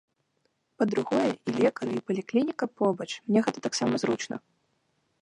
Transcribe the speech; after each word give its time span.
Па-другое, 0.81 1.31
і 1.51 1.55
лекары, 1.59 1.91
і 1.99 2.03
паліклініка 2.09 2.65
побач, 2.83 3.11
мне 3.29 3.39
гэта 3.49 3.59
таксама 3.67 3.93
зручна. 4.07 4.35